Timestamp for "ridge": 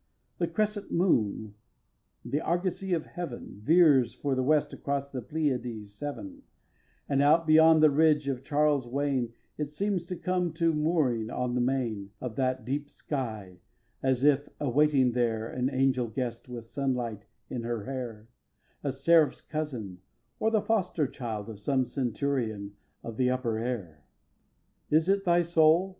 7.91-8.27